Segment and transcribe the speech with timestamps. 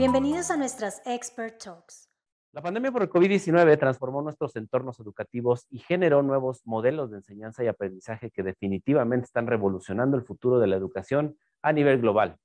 [0.00, 2.08] Bienvenidos a nuestras Expert Talks.
[2.52, 7.62] La pandemia por el COVID-19 transformó nuestros entornos educativos y generó nuevos modelos de enseñanza
[7.62, 12.38] y aprendizaje que definitivamente están revolucionando el futuro de la educación a nivel global.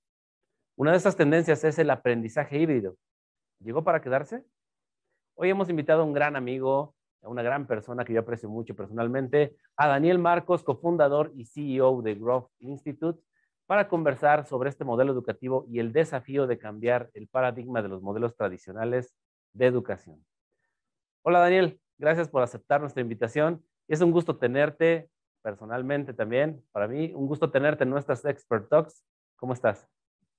[0.75, 2.97] Una de estas tendencias es el aprendizaje híbrido.
[3.61, 4.43] ¿Llegó para quedarse?
[5.35, 8.75] Hoy hemos invitado a un gran amigo, a una gran persona que yo aprecio mucho
[8.75, 13.21] personalmente, a Daniel Marcos, cofundador y CEO de Growth Institute,
[13.65, 18.01] para conversar sobre este modelo educativo y el desafío de cambiar el paradigma de los
[18.01, 19.15] modelos tradicionales
[19.53, 20.23] de educación.
[21.23, 23.63] Hola Daniel, gracias por aceptar nuestra invitación.
[23.87, 25.09] Es un gusto tenerte
[25.41, 26.63] personalmente también.
[26.71, 29.03] Para mí, un gusto tenerte en nuestras Expert Talks.
[29.35, 29.87] ¿Cómo estás?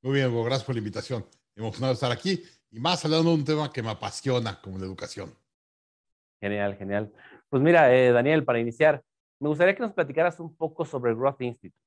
[0.03, 1.25] Muy bien, gracias por la invitación.
[1.55, 4.84] Emocionado de estar aquí y más hablando de un tema que me apasiona como la
[4.84, 5.34] educación.
[6.41, 7.12] Genial, genial.
[7.48, 9.03] Pues mira, eh, Daniel, para iniciar,
[9.41, 11.86] me gustaría que nos platicaras un poco sobre el Growth Institute.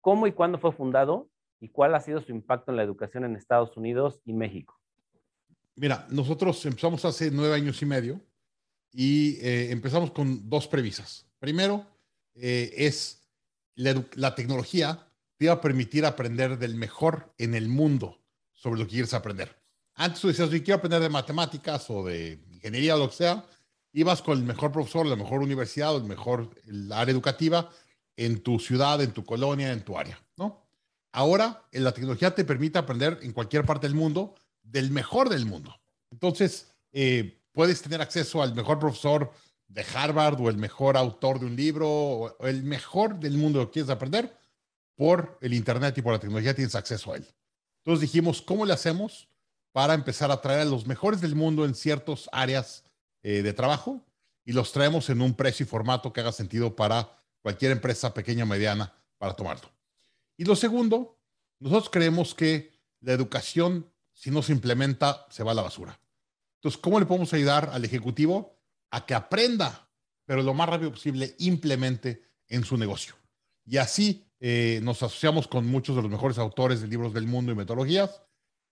[0.00, 1.28] ¿Cómo y cuándo fue fundado
[1.60, 4.78] y cuál ha sido su impacto en la educación en Estados Unidos y México?
[5.76, 8.20] Mira, nosotros empezamos hace nueve años y medio
[8.92, 11.26] y eh, empezamos con dos premisas.
[11.38, 11.86] Primero,
[12.34, 13.28] eh, es
[13.74, 18.20] la, la, tecnología te iba a permitir aprender del mejor en el mundo
[18.54, 19.56] sobre lo que quieres aprender.
[19.94, 23.44] Antes tú decías, si quiero aprender de matemáticas o de ingeniería o lo que sea,
[23.92, 27.70] ibas con el mejor profesor, la mejor universidad o el mejor el área educativa
[28.18, 30.66] en tu ciudad, en tu colonia, en tu área, ¿no?
[31.12, 35.74] Ahora, la tecnología te permite aprender en cualquier parte del mundo del mejor del mundo.
[36.10, 39.30] Entonces, eh, puedes tener acceso al mejor profesor
[39.68, 43.74] de Harvard o el mejor autor de un libro o el mejor del mundo que
[43.74, 44.36] quieres aprender
[44.96, 47.26] por el Internet y por la tecnología tienes acceso a él.
[47.84, 49.28] Entonces dijimos, ¿cómo le hacemos
[49.72, 52.82] para empezar a traer a los mejores del mundo en ciertas áreas
[53.22, 54.04] eh, de trabajo
[54.44, 58.44] y los traemos en un precio y formato que haga sentido para cualquier empresa pequeña
[58.44, 59.70] o mediana para tomarlo.
[60.36, 61.18] Y lo segundo,
[61.58, 66.00] nosotros creemos que la educación, si no se implementa, se va a la basura.
[66.56, 68.58] Entonces, ¿cómo le podemos ayudar al ejecutivo
[68.90, 69.88] a que aprenda,
[70.24, 73.14] pero lo más rápido posible implemente en su negocio?
[73.64, 77.52] Y así eh, nos asociamos con muchos de los mejores autores de libros del mundo
[77.52, 78.22] y metodologías,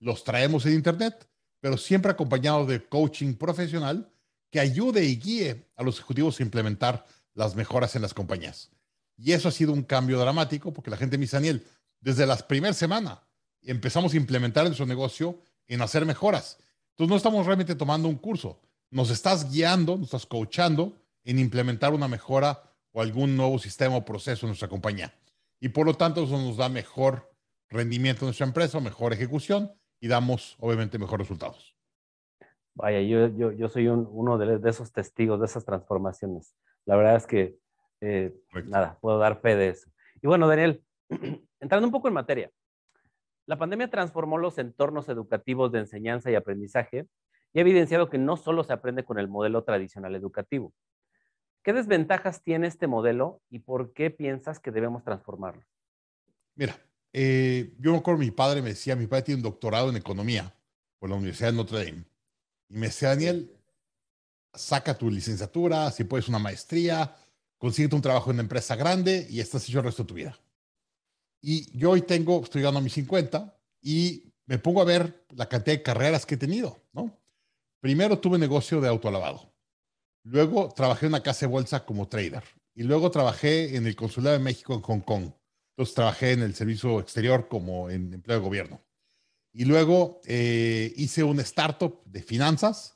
[0.00, 1.28] los traemos en Internet,
[1.60, 4.12] pero siempre acompañados de coaching profesional
[4.50, 8.72] que ayude y guíe a los ejecutivos a implementar las mejoras en las compañías.
[9.16, 11.64] Y eso ha sido un cambio dramático porque la gente me dice, Daniel,
[12.00, 13.22] desde la primera semana
[13.62, 15.38] empezamos a implementar en su negocio
[15.68, 16.58] en hacer mejoras.
[16.90, 18.58] Entonces no estamos realmente tomando un curso,
[18.90, 24.04] nos estás guiando, nos estás coachando en implementar una mejora o algún nuevo sistema o
[24.04, 25.12] proceso en nuestra compañía.
[25.60, 27.30] Y por lo tanto eso nos da mejor
[27.68, 31.76] rendimiento en nuestra empresa, mejor ejecución y damos obviamente mejores resultados.
[32.74, 36.54] Vaya, yo, yo, soy uno de, esos testigos de esas transformaciones.
[36.86, 37.58] La verdad es que,
[38.00, 39.90] eh, nada, puedo dar fe de eso.
[40.22, 40.82] Y bueno, Daniel,
[41.60, 42.50] entrando un poco en materia,
[43.46, 47.06] la pandemia transformó los entornos educativos de enseñanza y aprendizaje
[47.52, 50.72] y ha evidenciado que no solo se aprende con el modelo tradicional educativo.
[51.62, 55.62] ¿Qué desventajas tiene este modelo y por qué piensas que debemos transformarlo?
[56.54, 56.76] Mira,
[57.12, 60.54] eh, yo me acuerdo, mi padre me decía, mi padre tiene un doctorado en economía
[60.98, 62.04] por la Universidad de Notre Dame
[62.68, 63.55] y me decía, Daniel,
[64.56, 67.14] saca tu licenciatura, si puedes una maestría,
[67.58, 70.38] consigue un trabajo en una empresa grande y estás hecho el resto de tu vida.
[71.40, 75.48] Y yo hoy tengo, estoy llegando a mis 50 y me pongo a ver la
[75.48, 77.18] cantidad de carreras que he tenido, ¿no?
[77.80, 79.52] Primero tuve negocio de autolavado.
[80.24, 82.42] Luego trabajé en una casa de bolsa como trader.
[82.74, 85.30] Y luego trabajé en el Consulado de México en Hong Kong.
[85.70, 88.80] Entonces trabajé en el servicio exterior como en empleo de gobierno.
[89.52, 92.95] Y luego eh, hice un startup de finanzas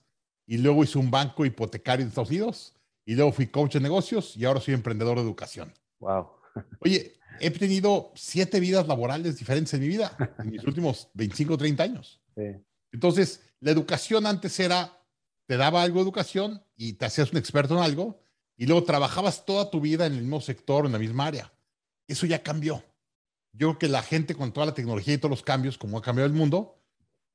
[0.51, 2.75] y luego hice un banco hipotecario en Estados Unidos
[3.07, 5.73] y luego fui coach de negocios y ahora soy emprendedor de educación.
[6.01, 6.27] Wow.
[6.81, 11.57] Oye, he tenido siete vidas laborales diferentes en mi vida, en mis últimos 25 o
[11.57, 12.21] 30 años.
[12.35, 12.43] Sí.
[12.91, 15.01] Entonces, la educación antes era,
[15.47, 18.21] te daba algo de educación y te hacías un experto en algo
[18.57, 21.53] y luego trabajabas toda tu vida en el mismo sector, en la misma área.
[22.09, 22.83] Eso ya cambió.
[23.53, 26.03] Yo creo que la gente con toda la tecnología y todos los cambios, como ha
[26.03, 26.80] cambiado el mundo,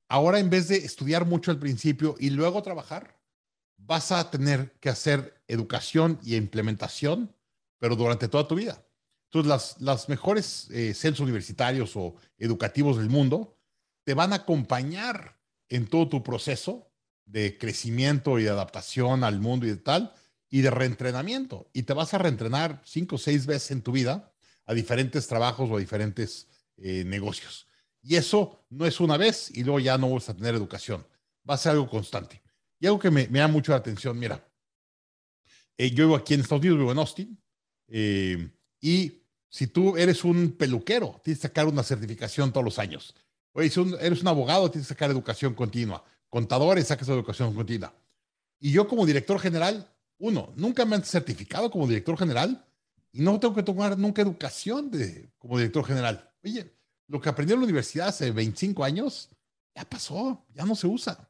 [0.08, 3.20] ahora en vez de estudiar mucho al principio y luego trabajar,
[3.78, 7.36] vas a tener que hacer educación y implementación,
[7.80, 8.86] pero durante toda tu vida.
[9.32, 13.58] Entonces, las, mejores eh, centros universitarios o educativos del mundo
[14.04, 16.92] te van a acompañar en todo tu proceso
[17.26, 20.14] de crecimiento y de adaptación al mundo y tal,
[20.50, 21.70] y de reentrenamiento.
[21.74, 24.32] Y te vas a reentrenar cinco o seis veces en tu vida
[24.66, 26.48] a diferentes trabajos o a diferentes
[26.78, 27.68] eh, negocios.
[28.06, 31.06] Y eso no es una vez y luego ya no vas a tener educación.
[31.50, 32.40] Va a ser algo constante.
[32.80, 34.48] Y algo que me, me da mucho la atención, mira,
[35.76, 37.42] eh, yo vivo aquí en Estados Unidos, vivo en Austin,
[37.88, 38.50] eh,
[38.80, 43.16] y si tú eres un peluquero, tienes que sacar una certificación todos los años.
[43.54, 46.04] Oye, si eres un abogado, tienes que sacar educación continua.
[46.30, 47.92] Contadores, sacas educación continua.
[48.60, 52.66] Y yo como director general, uno, nunca me han certificado como director general
[53.12, 56.32] y no tengo que tomar nunca educación de, como director general.
[56.44, 56.75] Oye,
[57.08, 59.30] lo que aprendí en la universidad hace 25 años,
[59.76, 61.30] ya pasó, ya no se usa.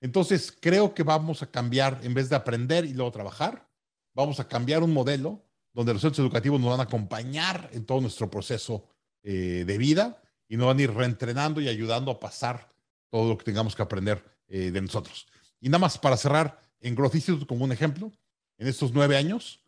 [0.00, 3.68] Entonces, creo que vamos a cambiar, en vez de aprender y luego trabajar,
[4.14, 5.42] vamos a cambiar un modelo
[5.72, 8.86] donde los centros educativos nos van a acompañar en todo nuestro proceso
[9.22, 12.72] eh, de vida y nos van a ir reentrenando y ayudando a pasar
[13.10, 15.26] todo lo que tengamos que aprender eh, de nosotros.
[15.60, 18.10] Y nada más para cerrar, en Growth Institute como un ejemplo,
[18.58, 19.62] en estos nueve años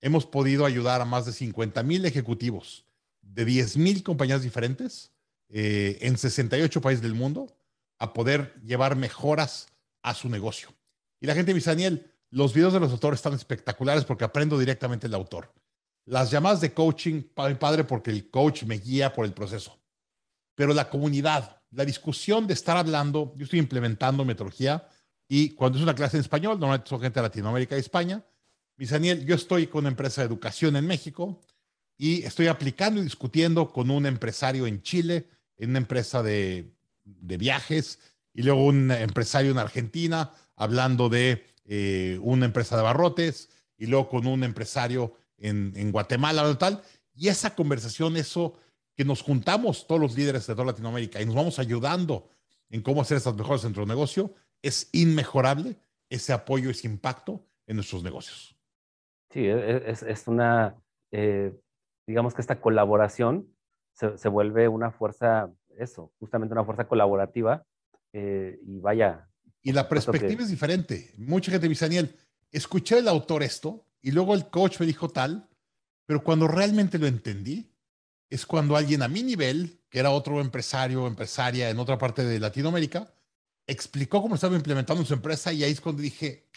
[0.00, 2.84] hemos podido ayudar a más de 50 mil ejecutivos
[3.34, 5.12] de 10 mil compañías diferentes
[5.48, 7.56] eh, en 68 países del mundo
[7.98, 9.68] a poder llevar mejoras
[10.02, 10.70] a su negocio.
[11.20, 14.58] Y la gente me dice, Daniel, los videos de los autores están espectaculares porque aprendo
[14.58, 15.52] directamente del autor.
[16.06, 19.78] Las llamadas de coaching, padre, porque el coach me guía por el proceso.
[20.54, 24.88] Pero la comunidad, la discusión de estar hablando, yo estoy implementando metodología
[25.28, 28.24] y cuando es una clase en español, normalmente son gente de Latinoamérica y España.
[28.76, 31.40] Me Daniel, yo estoy con una empresa de educación en México
[32.00, 36.72] y estoy aplicando y discutiendo con un empresario en Chile, en una empresa de
[37.04, 37.98] de viajes
[38.32, 44.08] y luego un empresario en Argentina hablando de eh, una empresa de barrotes y luego
[44.08, 46.82] con un empresario en, en Guatemala tal.
[47.14, 48.54] Y esa conversación, eso
[48.94, 52.28] que nos juntamos todos los líderes de toda Latinoamérica y nos vamos ayudando
[52.68, 55.76] en cómo hacer estas mejores centros de negocio, es inmejorable
[56.08, 58.56] ese apoyo, ese impacto en nuestros negocios.
[59.30, 60.76] Sí, e, es, es una,
[61.10, 61.52] eh,
[62.10, 63.48] digamos que esta colaboración
[63.92, 67.64] se, se, vuelve una fuerza eso, justamente una fuerza colaborativa
[68.12, 69.28] eh, y vaya.
[69.62, 71.12] Y la perspectiva es diferente.
[71.18, 72.16] Mucha gente me dice, Daniel,
[72.50, 75.48] escuché el autor esto y luego el coach me dijo tal,
[76.06, 77.72] pero cuando realmente lo entendí,
[78.28, 82.24] es cuando alguien a mi nivel, que era otro empresario o empresaria en otra parte
[82.24, 83.12] de Latinoamérica,
[83.66, 86.48] explicó cómo estaba implementando su empresa y ahí es cuando dije,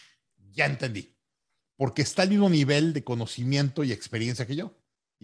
[0.52, 1.16] ya entendí,
[1.76, 4.74] porque está al mismo nivel de conocimiento y experiencia que yo.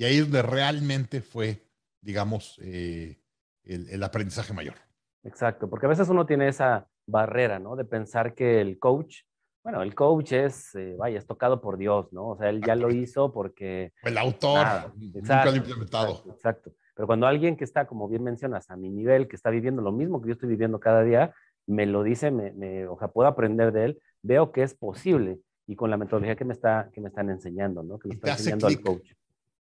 [0.00, 1.62] Y ahí es donde realmente fue,
[2.00, 3.18] digamos, eh,
[3.64, 4.76] el, aprendizaje mayor.
[5.24, 7.76] Exacto, porque a veces uno tiene esa barrera, ¿no?
[7.76, 9.24] De pensar que el coach,
[9.62, 12.28] bueno, el coach es, eh, vaya, es tocado por Dios, ¿no?
[12.28, 13.92] O sea, él ya lo hizo porque...
[14.02, 16.24] El autor, nunca lo implementado.
[16.30, 19.82] Exacto, Pero cuando alguien que está, como bien mencionas, a mi nivel, que está viviendo
[19.82, 21.34] lo mismo que yo estoy viviendo cada día,
[21.66, 25.76] me lo dice, me, o sea, puedo aprender de él, veo que es posible y
[25.76, 27.98] con la metodología que me, está, que me están enseñando, ¿no?
[27.98, 29.12] Que me está enseñando al coach.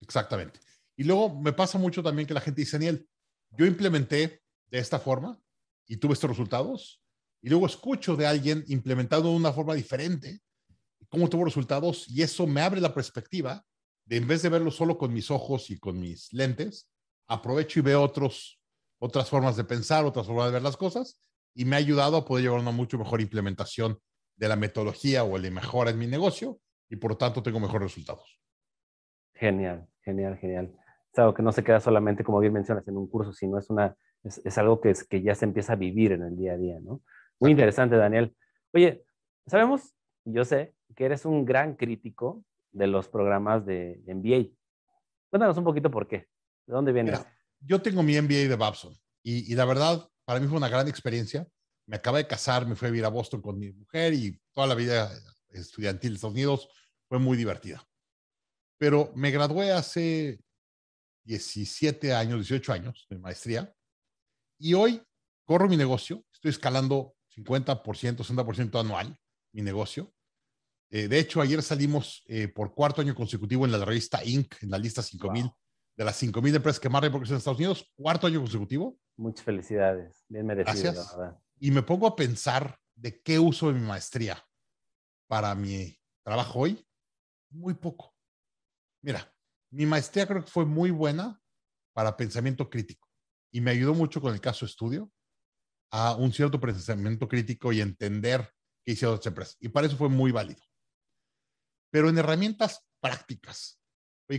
[0.05, 0.59] Exactamente.
[0.95, 3.07] Y luego me pasa mucho también que la gente dice, Daniel,
[3.57, 5.39] yo implementé de esta forma
[5.87, 7.01] y tuve estos resultados,
[7.41, 10.41] y luego escucho de alguien implementando de una forma diferente,
[11.09, 13.63] cómo tuvo resultados, y eso me abre la perspectiva
[14.05, 16.89] de en vez de verlo solo con mis ojos y con mis lentes,
[17.27, 18.59] aprovecho y veo otros,
[18.99, 21.19] otras formas de pensar, otras formas de ver las cosas,
[21.55, 23.99] y me ha ayudado a poder llevar una mucho mejor implementación
[24.35, 26.59] de la metodología o el mejora en mi negocio,
[26.89, 28.39] y por tanto tengo mejores resultados.
[29.35, 30.73] Genial, genial, genial
[31.15, 33.69] es algo que no se queda solamente, como bien mencionas, en un curso, sino es,
[33.69, 36.57] una, es, algo que, es, que ya se empieza a vivir en el día a
[36.57, 37.01] día, ¿no?
[37.39, 38.35] Muy interesante, Daniel.
[38.73, 39.05] Oye,
[39.47, 39.95] sabemos,
[40.25, 42.43] yo sé, que eres un gran crítico
[42.73, 44.53] de los programas de MBA.
[45.29, 46.27] Cuéntanos un poquito por qué.
[46.67, 47.25] ¿De dónde vienes?
[47.61, 50.87] yo tengo mi MBA de Babson y, y, la verdad, para mí fue una gran
[50.89, 51.47] experiencia.
[51.87, 54.67] Me acabé de casar, me fui a vivir a Boston con mi mujer y toda
[54.67, 55.09] la vida
[55.49, 56.69] estudiantil de Estados Unidos
[57.07, 57.81] fue muy divertida.
[58.77, 60.39] Pero me gradué hace
[61.25, 63.73] 17 años, 18 años de maestría.
[64.57, 65.01] Y hoy
[65.43, 69.17] corro mi negocio, estoy escalando 50%, 60% anual
[69.53, 70.13] mi negocio.
[70.89, 74.69] Eh, de hecho, ayer salimos eh, por cuarto año consecutivo en la revista Inc., en
[74.69, 75.49] la lista 5000,
[75.97, 78.97] de las 5000 empresas que más repercusiones en Estados Unidos, cuarto año consecutivo.
[79.17, 80.93] Muchas felicidades, bien merecido.
[80.93, 81.17] Gracias.
[81.59, 84.41] Y me pongo a pensar de qué uso de mi maestría
[85.27, 86.85] para mi trabajo hoy.
[87.49, 88.14] Muy poco.
[89.05, 89.31] Mira,
[89.69, 91.39] mi maestría creo que fue muy buena
[91.93, 93.07] para pensamiento crítico
[93.51, 95.11] y me ayudó mucho con el caso estudio
[95.91, 98.51] a un cierto pensamiento crítico y entender
[98.83, 99.57] qué hicieron las empresas.
[99.59, 100.63] Y para eso fue muy válido.
[101.91, 103.79] Pero en herramientas prácticas,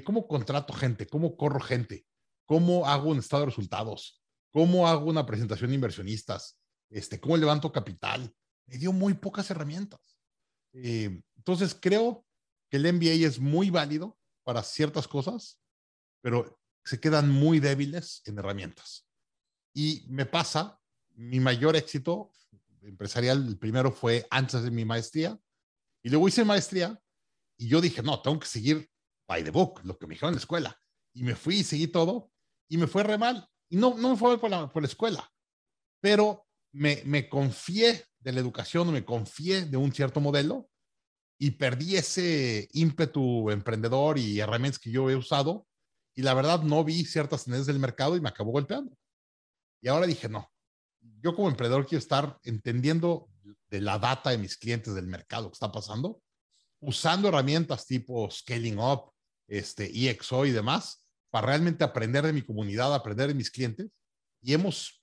[0.04, 1.06] ¿cómo contrato gente?
[1.06, 2.04] ¿Cómo corro gente?
[2.44, 4.20] ¿Cómo hago un estado de resultados?
[4.50, 6.58] ¿Cómo hago una presentación de inversionistas?
[6.90, 8.34] Este, ¿Cómo levanto capital?
[8.66, 10.18] Me dio muy pocas herramientas.
[10.72, 12.26] Eh, entonces creo
[12.68, 14.15] que el MBA es muy válido
[14.46, 15.60] para ciertas cosas,
[16.22, 19.04] pero se quedan muy débiles en herramientas.
[19.74, 20.80] Y me pasa,
[21.16, 22.30] mi mayor éxito
[22.82, 25.36] empresarial, el primero fue antes de mi maestría,
[26.00, 26.96] y luego hice maestría,
[27.58, 28.88] y yo dije, no, tengo que seguir
[29.26, 30.80] by the book, lo que me dijeron en la escuela.
[31.12, 32.30] Y me fui y seguí todo,
[32.68, 33.48] y me fue re mal.
[33.68, 35.28] Y no, no me fue por la, por la escuela,
[36.00, 40.70] pero me, me confié de la educación, me confié de un cierto modelo
[41.38, 45.66] y perdí ese ímpetu emprendedor y herramientas que yo he usado
[46.14, 48.96] y la verdad no vi ciertas tendencias del mercado y me acabó golpeando.
[49.82, 50.50] Y ahora dije, no,
[51.20, 53.28] yo como emprendedor quiero estar entendiendo
[53.68, 56.22] de la data de mis clientes del mercado que está pasando,
[56.80, 59.12] usando herramientas tipo Scaling Up,
[59.46, 63.88] este, EXO y demás, para realmente aprender de mi comunidad, aprender de mis clientes.
[64.40, 65.02] Y hemos,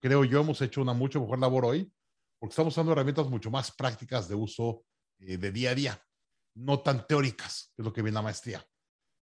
[0.00, 1.92] creo yo, hemos hecho una mucho mejor labor hoy,
[2.38, 4.84] porque estamos usando herramientas mucho más prácticas de uso
[5.26, 6.06] eh, de día a día,
[6.54, 8.66] no tan teóricas, que es lo que viene la maestría.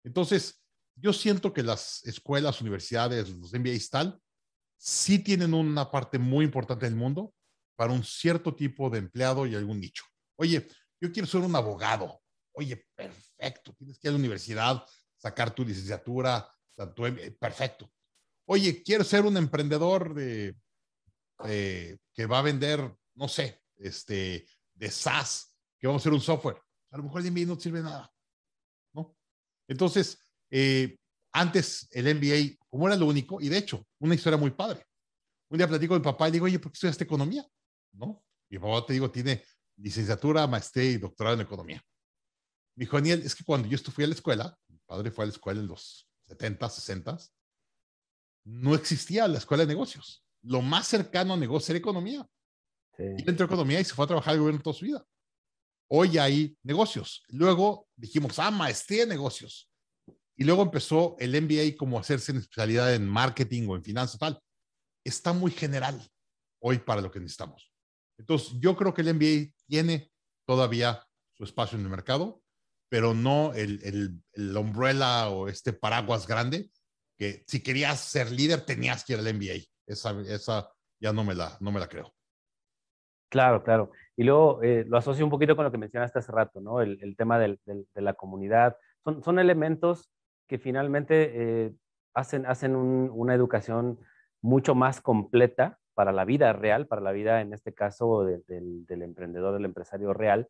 [0.04, 0.62] Entonces,
[0.96, 4.20] yo siento que las escuelas, universidades, los MBAs tal,
[4.76, 7.34] sí tienen una parte muy importante del mundo
[7.76, 10.04] para un cierto tipo de empleado y algún nicho.
[10.36, 10.66] Oye,
[11.00, 12.20] yo quiero ser un abogado.
[12.52, 14.84] Oye, perfecto, tienes que ir a la universidad,
[15.16, 16.48] sacar tu licenciatura,
[17.38, 17.90] perfecto.
[18.46, 20.56] Oye, quiero ser un emprendedor de,
[21.44, 26.60] que va a vender, no sé, este, de SaaS, que vamos a hacer un software.
[26.90, 28.10] A lo mejor el MBA no sirve nada,
[28.94, 29.16] ¿no?
[29.68, 30.18] Entonces,
[30.50, 30.96] eh,
[31.32, 34.84] antes el MBA, como era lo único, y de hecho, una historia muy padre.
[35.50, 37.46] Un día platico con mi papá y digo, oye, ¿por qué estudiaste economía?
[37.92, 38.22] ¿No?
[38.50, 39.44] Mi papá te digo, tiene
[39.76, 41.82] licenciatura, maestría y doctorado en economía.
[42.74, 45.26] Me dijo, Daniel, es que cuando yo fui a la escuela, mi padre fue a
[45.26, 47.18] la escuela en los 70, 60,
[48.44, 50.24] no existía la escuela de negocios.
[50.42, 52.26] Lo más cercano a negocio era economía.
[52.96, 53.04] Sí.
[53.18, 55.04] Y entró a economía y se fue a trabajar al gobierno toda su vida.
[55.90, 57.24] Hoy hay negocios.
[57.28, 59.70] Luego dijimos, ah, maestría en negocios.
[60.36, 64.40] Y luego empezó el MBA como hacerse en especialidad en marketing o en finanzas, tal.
[65.04, 66.00] Está muy general
[66.60, 67.72] hoy para lo que necesitamos.
[68.18, 70.12] Entonces, yo creo que el MBA tiene
[70.46, 71.04] todavía
[71.36, 72.42] su espacio en el mercado,
[72.88, 76.70] pero no el, el, el umbrella o este paraguas grande,
[77.18, 79.64] que si querías ser líder tenías que ir al MBA.
[79.86, 82.14] Esa, esa ya no me, la, no me la creo.
[83.28, 83.90] Claro, claro.
[84.16, 86.80] Y luego eh, lo asocio un poquito con lo que mencionaste hace rato, ¿no?
[86.80, 87.58] El, tema de
[87.94, 88.76] la comunidad.
[89.04, 90.10] Son, elementos
[90.46, 91.30] que finalmente
[91.66, 91.72] eh,
[92.14, 93.98] hacen, hacen un, una educación
[94.40, 99.02] mucho más completa para la vida real, para la vida, en este caso, de, del,
[99.02, 100.48] emprendedor, del empresario real,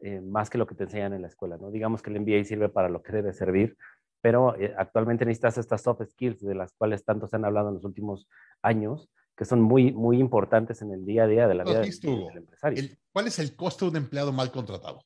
[0.00, 1.70] eh, más que lo que te enseñan en la escuela, ¿no?
[1.70, 3.76] Digamos que el MBA sirve para lo que debe servir,
[4.20, 7.84] pero actualmente necesitas estas soft skills de las cuales tanto se han hablado en los
[7.84, 8.28] últimos
[8.62, 12.00] años, que son muy, muy importantes en el día a día de la vida del,
[12.00, 12.78] del, empresario.
[12.78, 15.04] El, ¿Cuál es el costo de un empleado mal contratado?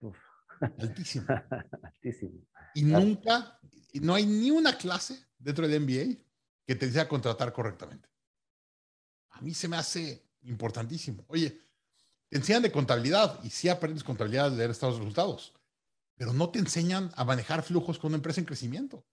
[0.00, 0.16] Uf.
[0.60, 1.26] Altísimo.
[1.82, 2.40] Altísimo.
[2.74, 3.04] Y claro.
[3.04, 3.58] nunca,
[3.94, 6.22] no hay ni una clase dentro del MBA
[6.66, 8.08] que te desea contratar correctamente.
[9.30, 11.24] A mí se me hace importantísimo.
[11.28, 11.58] Oye,
[12.28, 15.54] te enseñan de contabilidad y sí aprendes contabilidad de leer estados de resultados,
[16.16, 19.04] pero no te enseñan a manejar flujos con una empresa en crecimiento.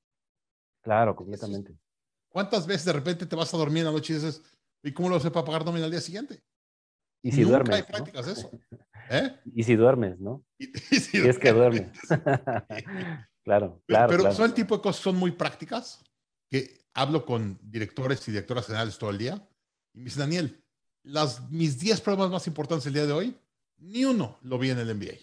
[0.81, 1.77] Claro, completamente.
[2.29, 4.41] ¿Cuántas veces de repente te vas a dormir en la noche y dices,
[4.83, 6.43] ¿y cómo lo sé para pagar nómina al día siguiente?
[7.23, 7.75] Y si Nunca duermes.
[7.75, 8.31] hay prácticas ¿no?
[8.33, 8.51] eso.
[9.09, 9.39] ¿Eh?
[9.53, 10.45] Y si duermes, ¿no?
[10.57, 10.65] Y,
[10.95, 11.89] y si Y es que duermes.
[13.43, 14.09] claro, claro.
[14.09, 14.33] Pero claro.
[14.33, 16.03] son el tipo de cosas que son muy prácticas
[16.49, 19.47] que hablo con directores y directoras generales todo el día
[19.93, 20.63] y me dicen, Daniel,
[21.03, 23.37] las, mis 10 problemas más importantes el día de hoy,
[23.77, 25.15] ni uno lo vi en el MBA.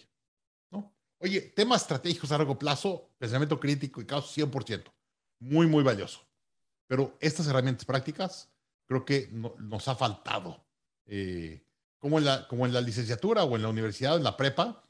[0.71, 0.93] ¿no?
[1.19, 4.83] Oye, temas estratégicos a largo plazo, pensamiento crítico y caos 100%.
[5.39, 6.21] Muy, muy valioso.
[6.87, 8.49] Pero estas herramientas prácticas
[8.85, 10.65] creo que no, nos ha faltado.
[11.05, 11.63] Eh,
[11.99, 14.83] como, en la, como en la licenciatura o en la universidad, en la prepa,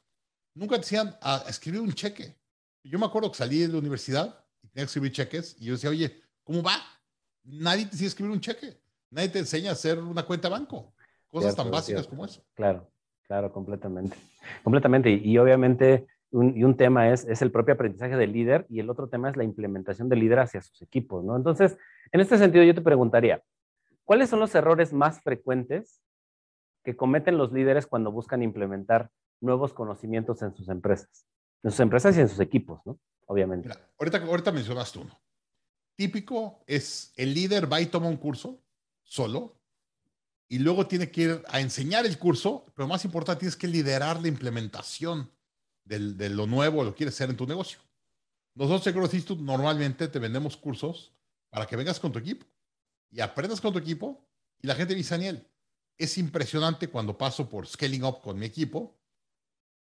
[0.54, 2.36] nunca te decían a escribir un cheque.
[2.82, 5.72] Yo me acuerdo que salí de la universidad y tenía que escribir cheques y yo
[5.72, 6.76] decía, oye, ¿cómo va?
[7.44, 8.80] Nadie te enseña a escribir un cheque.
[9.10, 10.94] Nadie te enseña a hacer una cuenta banco.
[11.28, 12.10] Cosas Cierto, tan básicas cierto.
[12.10, 12.44] como eso.
[12.54, 12.88] Claro,
[13.22, 14.16] claro, completamente.
[14.62, 15.10] Completamente.
[15.10, 16.06] Y, y obviamente,
[16.42, 19.36] y un tema es, es el propio aprendizaje del líder y el otro tema es
[19.36, 21.36] la implementación del líder hacia sus equipos, ¿no?
[21.36, 21.78] Entonces,
[22.12, 23.42] en este sentido, yo te preguntaría,
[24.04, 26.02] ¿cuáles son los errores más frecuentes
[26.84, 31.26] que cometen los líderes cuando buscan implementar nuevos conocimientos en sus empresas?
[31.62, 32.98] En sus empresas y en sus equipos, ¿no?
[33.26, 33.70] Obviamente.
[33.98, 34.52] Ahorita, ahorita
[35.00, 35.20] uno.
[35.96, 38.60] Típico es el líder va y toma un curso
[39.02, 39.58] solo
[40.48, 44.20] y luego tiene que ir a enseñar el curso, pero más importante tienes que liderar
[44.20, 45.30] la implementación
[45.86, 47.78] de lo nuevo, lo quieres hacer en tu negocio.
[48.54, 51.12] Nosotros en Growth Institute normalmente te vendemos cursos
[51.50, 52.46] para que vengas con tu equipo
[53.10, 54.26] y aprendas con tu equipo
[54.60, 55.46] y la gente dice, Daniel,
[55.98, 58.98] es impresionante cuando paso por Scaling Up con mi equipo.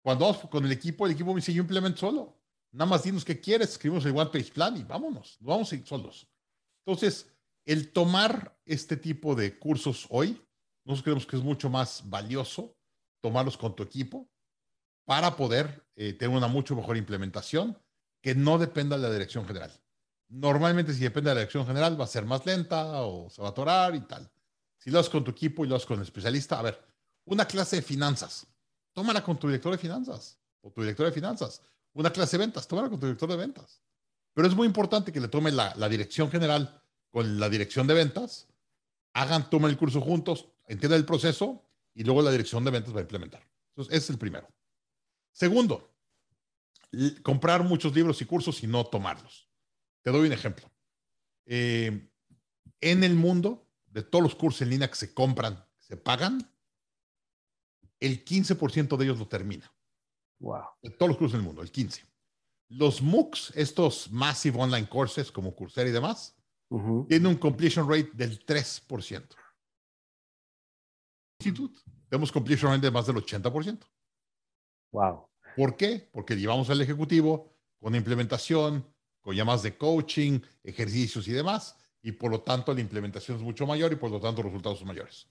[0.01, 2.37] Cuando vamos con el equipo, el equipo me dice, yo implemento solo.
[2.71, 5.75] Nada más dinos qué quieres, escribimos el One Page Plan y vámonos, nos vamos a
[5.75, 6.27] ir solos.
[6.85, 7.31] Entonces,
[7.65, 10.41] el tomar este tipo de cursos hoy,
[10.83, 12.75] nosotros creemos que es mucho más valioso
[13.21, 14.29] tomarlos con tu equipo
[15.05, 17.77] para poder eh, tener una mucho mejor implementación
[18.21, 19.71] que no dependa de la dirección general.
[20.27, 23.49] Normalmente si depende de la dirección general va a ser más lenta o se va
[23.49, 24.29] a atorar y tal.
[24.77, 26.83] Si lo haces con tu equipo y lo haces con el especialista, a ver,
[27.25, 28.47] una clase de finanzas,
[28.93, 31.61] tómala con tu director de finanzas o tu director de finanzas.
[31.93, 33.81] Una clase de ventas, tómala con tu director de ventas.
[34.33, 38.47] Pero es muy importante que le tome la, dirección general con la dirección de ventas,
[39.13, 42.99] hagan, tomen el curso juntos, entiendan el proceso y luego la dirección de ventas va
[42.99, 43.47] a implementar.
[43.69, 44.47] Entonces, es el primero.
[45.35, 45.93] Segundo,
[47.21, 49.49] comprar muchos libros y cursos y no tomarlos.
[50.01, 50.71] Te doy un ejemplo.
[51.45, 52.09] Eh,
[52.79, 56.49] en el mundo, de todos los cursos en línea que se compran, se pagan,
[57.99, 59.69] el 15% de ellos lo termina.
[60.39, 60.63] Wow.
[60.81, 62.05] De todos los cursos en el mundo, el 15%.
[62.69, 66.33] Los MOOCs, estos Massive Online Courses como Coursera y demás,
[67.09, 69.35] tienen un completion rate del 3%.
[72.09, 73.85] Tenemos completion rate de más del 80%.
[74.95, 75.27] Wow.
[75.57, 76.07] ¿Por qué?
[76.11, 78.87] Porque llevamos al ejecutivo con implementación,
[79.19, 83.67] con llamadas de coaching, ejercicios y demás, y por lo tanto la implementación es mucho
[83.67, 85.27] mayor y por lo tanto los resultados son mayores.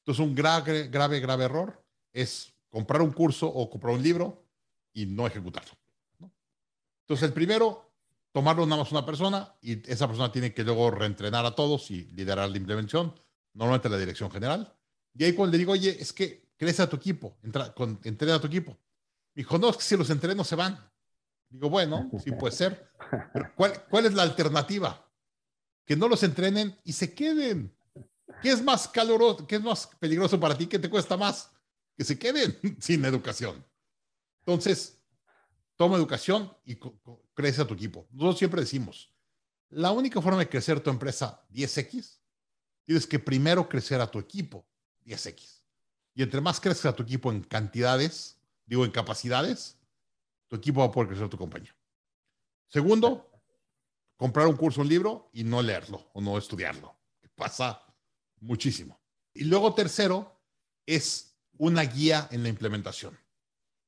[0.00, 1.82] Entonces, un grave, grave, grave error
[2.12, 4.44] es comprar un curso o comprar un libro
[4.92, 5.72] y no ejecutarlo.
[7.00, 7.90] Entonces, el primero,
[8.32, 12.04] tomarlo nada más una persona y esa persona tiene que luego reentrenar a todos y
[12.12, 13.14] liderar la implementación,
[13.54, 14.76] normalmente la dirección general.
[15.14, 18.34] Y ahí cuando le digo, oye, es que crece a tu equipo, entra, con, entrena
[18.34, 18.76] a tu equipo.
[19.36, 20.78] Me dijo, no, es que si los entreno se van.
[21.50, 22.90] Digo, bueno, sí puede ser.
[23.34, 25.06] Pero ¿cuál, ¿cuál es la alternativa?
[25.84, 27.76] Que no los entrenen y se queden.
[28.40, 30.66] ¿Qué es más caloroso, qué es más peligroso para ti?
[30.66, 31.50] ¿Qué te cuesta más?
[31.98, 33.62] Que se queden sin educación.
[34.40, 35.04] Entonces,
[35.76, 36.78] toma educación y
[37.34, 38.08] crece a tu equipo.
[38.12, 39.12] Nosotros siempre decimos,
[39.68, 42.20] la única forma de crecer tu empresa 10X,
[42.86, 44.66] tienes que primero crecer a tu equipo
[45.04, 45.60] 10X.
[46.14, 48.35] Y entre más crezca tu equipo en cantidades,
[48.66, 49.78] digo, en capacidades,
[50.48, 51.74] tu equipo va a poder crecer tu compañía.
[52.68, 53.30] Segundo,
[54.16, 56.96] comprar un curso, un libro y no leerlo o no estudiarlo,
[57.34, 57.82] pasa
[58.40, 59.00] muchísimo.
[59.32, 60.36] Y luego tercero,
[60.86, 63.18] es una guía en la implementación.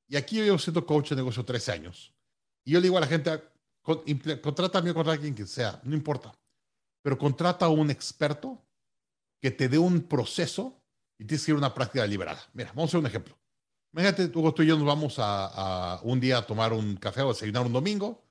[0.08, 2.14] Y aquí yo siendo coach de negocio 13 años.
[2.64, 3.42] Y yo le digo a la gente,
[3.82, 6.34] contrata a mí o contrata a quien sea, no importa.
[7.02, 8.62] Pero contrata a un experto
[9.40, 10.82] que te dé un proceso
[11.18, 12.42] y tienes que ir una práctica deliberada.
[12.52, 13.37] Mira, vamos a hacer un ejemplo.
[13.92, 17.30] Imagínate, Hugo, tú y yo nos vamos a, un día a tomar un café o
[17.30, 18.22] a desayunar un domingo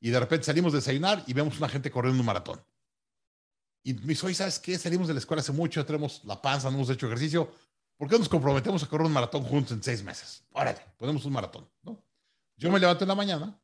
[0.00, 2.60] y de repente salimos a desayunar y vemos una gente corriendo un maratón.
[3.82, 4.76] Y me dice, ¿sabes qué?
[4.76, 7.52] Salimos de la escuela hace mucho, tenemos la panza, no hemos hecho ejercicio.
[7.96, 10.44] ¿Por qué nos comprometemos a correr un maratón juntos en seis meses?
[10.50, 11.68] Órale, ponemos un maratón.
[12.56, 13.60] Yo me levanto en la mañana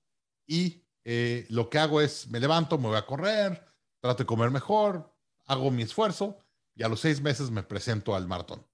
[0.46, 3.66] y eh, lo que hago es, me levanto, me voy a correr,
[4.00, 5.12] trato de comer mejor,
[5.46, 6.38] hago mi esfuerzo
[6.74, 8.64] y a los seis meses me presento al maratón.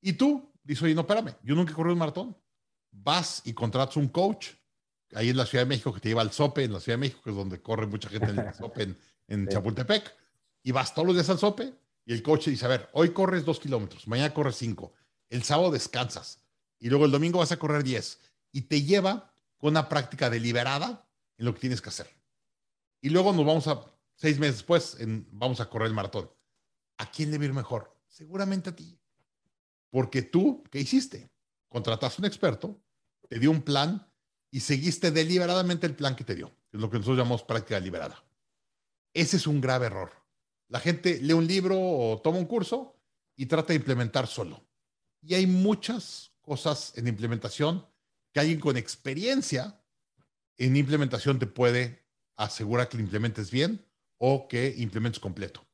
[0.00, 0.53] ¿Y tú?
[0.64, 2.36] Dice, oye, no, espérame, yo nunca he corrido un maratón.
[2.90, 4.48] Vas y contratas un coach
[5.14, 7.00] ahí en la Ciudad de México que te lleva al SOPE, en la Ciudad de
[7.00, 8.96] México, que es donde corre mucha gente en el SOPE
[9.28, 10.14] en, Chapultepec,
[10.62, 11.72] y vas todos los días al SOPE
[12.06, 14.92] y el coach dice, a ver, hoy corres dos kilómetros, mañana corres cinco,
[15.30, 16.42] el sábado descansas
[16.78, 18.20] y luego el domingo vas a correr diez
[18.52, 22.08] y te lleva con una práctica deliberada en lo que tienes que hacer.
[23.00, 26.30] Y luego nos vamos a, seis meses después, en, vamos a correr el maratón.
[26.98, 27.96] ¿A quién le va a ir mejor?
[28.06, 28.98] Seguramente a ti.
[29.94, 31.30] Porque tú, ¿qué hiciste?
[31.68, 32.82] Contrataste un experto,
[33.28, 34.10] te dio un plan
[34.50, 38.24] y seguiste deliberadamente el plan que te dio, es lo que nosotros llamamos práctica deliberada.
[39.12, 40.10] Ese es un grave error.
[40.66, 43.00] La gente lee un libro o toma un curso
[43.36, 44.66] y trata de implementar solo.
[45.22, 47.86] Y hay muchas cosas en implementación
[48.32, 49.80] que alguien con experiencia
[50.58, 52.04] en implementación te puede
[52.34, 53.86] asegurar que lo implementes bien
[54.18, 55.64] o que implementes completo.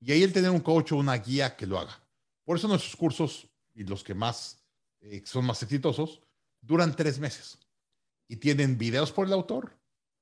[0.00, 2.02] Y ahí el tener un coach o una guía que lo haga.
[2.46, 3.46] Por eso nuestros cursos
[3.78, 4.60] y los que más
[5.00, 6.20] eh, son más exitosos,
[6.60, 7.60] duran tres meses
[8.26, 9.78] y tienen videos por el autor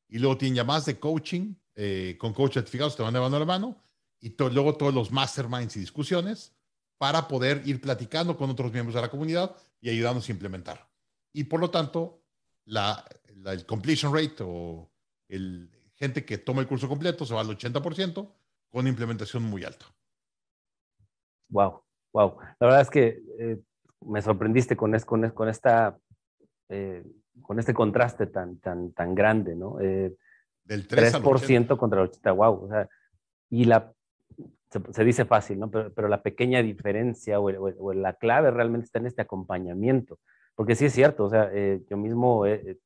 [0.09, 3.83] y luego tienen llamadas de coaching eh, con coach certificados, te van llevando la mano
[4.21, 6.55] y luego todos los masterminds y discusiones
[6.99, 10.91] para poder ir platicando con otros miembros de la comunidad y ayudarnos a implementar.
[11.33, 12.23] Y por lo tanto,
[12.67, 13.05] la,
[13.47, 14.91] el completion rate o
[15.29, 18.31] el gente que toma el curso completo se va al 80%
[18.69, 19.87] con implementación muy alta.
[21.49, 21.86] Wow.
[22.17, 23.59] Wow, la verdad es que eh,
[24.07, 25.99] me sorprendiste con, con, con esta,
[26.71, 27.05] eh,
[27.43, 29.79] con este contraste tan, tan, tan grande, ¿no?
[29.83, 30.17] Eh,
[30.65, 32.65] Del 3, contra el 80, wow.
[32.65, 32.89] O sea,
[33.51, 33.93] y la,
[34.93, 35.71] se, dice fácil, ¿no?
[35.71, 40.19] Pero, pero la pequeña diferencia o, o, la clave realmente está en este acompañamiento.
[40.55, 42.79] Porque sí es cierto, o sea, yo mismo de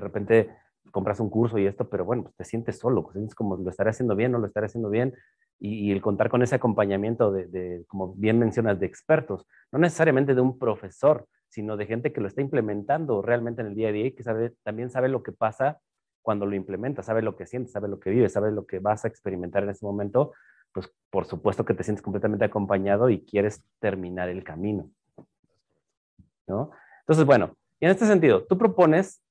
[0.00, 0.50] repente
[0.90, 3.70] compras un curso y esto, pero bueno, pues te sientes solo, pues sientes como lo
[3.70, 5.14] estaré haciendo bien, no lo estaré haciendo bien,
[5.66, 10.42] y, el contar con ese acompañamiento de, como bien mencionas, de expertos, no necesariamente de
[10.42, 14.06] un profesor, sino de gente que lo está implementando realmente en el día a día
[14.06, 15.80] y que sabe, también sabe lo que pasa
[16.20, 19.06] cuando lo implementa, sabe lo que siente, sabe lo que vive, sabe lo que vas
[19.06, 20.32] a experimentar en ese momento,
[20.72, 24.90] pues por supuesto que te sientes completamente acompañado y quieres terminar el camino.
[26.46, 26.72] ¿No?
[27.00, 29.22] Entonces, bueno, y en este sentido, tú propones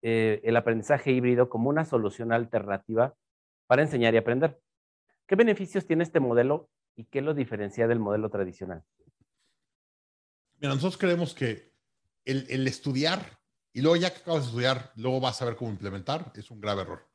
[0.00, 3.12] eh, el aprendizaje híbrido como una solución alternativa
[3.66, 4.58] para enseñar y aprender.
[5.26, 8.84] ¿Qué beneficios tiene este modelo y qué lo diferencia del modelo tradicional?
[10.58, 11.72] Mira, nosotros creemos que
[12.24, 13.38] el, estudiar
[13.72, 16.60] y luego ya que acabas de estudiar, luego vas a ver cómo implementar, es un
[16.60, 17.06] grave error.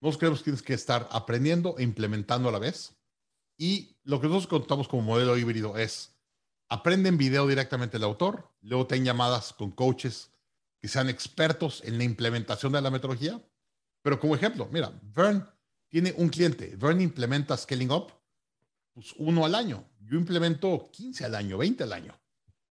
[0.00, 2.96] Nosotros creemos que tienes que estar aprendiendo e implementando a la vez.
[3.58, 6.16] Y lo que nosotros contamos como modelo híbrido es,
[6.68, 10.32] aprende en video directamente el autor, luego ten llamadas con coaches
[10.80, 13.42] que sean expertos en la implementación de la metodología.
[14.02, 15.48] Pero como ejemplo, mira, Vern
[15.88, 18.12] tiene un cliente, Vern implementa Scaling Up,
[18.92, 19.88] pues uno al año.
[20.00, 22.20] Yo implemento 15 al año, 20 al año.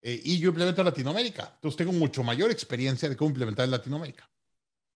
[0.01, 1.53] Eh, y yo implemento en Latinoamérica.
[1.55, 4.31] Entonces tengo mucho mayor experiencia de cómo implementar en Latinoamérica.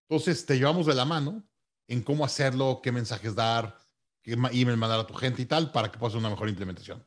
[0.09, 1.43] Entonces te llevamos de la mano
[1.87, 3.77] en cómo hacerlo, qué mensajes dar,
[4.21, 7.05] qué email mandar a tu gente y tal para que puedas una mejor implementación.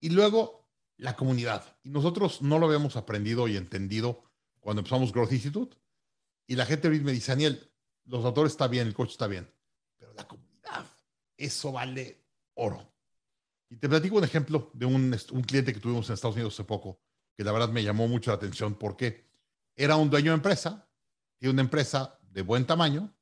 [0.00, 1.76] Y luego la comunidad.
[1.82, 4.24] Y nosotros no lo habíamos aprendido y entendido
[4.60, 5.76] cuando empezamos Growth Institute.
[6.46, 7.72] Y la gente me dice, Daniel,
[8.04, 9.52] los autores está bien, el coach está bien,
[10.02, 10.84] pero la comunidad,
[11.36, 12.92] eso vale oro.
[13.70, 16.64] Y te platico un ejemplo de un, un cliente que tuvimos en Estados Unidos hace
[16.64, 17.00] poco,
[17.36, 19.24] que la verdad me llamó mucho la atención porque
[19.76, 20.88] era un dueño de empresa,
[21.38, 23.14] tiene una empresa de buen tamaño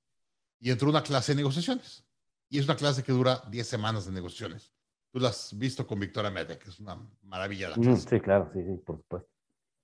[0.59, 2.03] y entró una clase de negociaciones.
[2.49, 4.73] Y es una clase que dura 10 semanas de negociaciones.
[5.13, 8.09] Tú la has visto con Victoria Mede, que es una maravilla la clase.
[8.09, 9.29] sí, claro, sí, sí, por supuesto.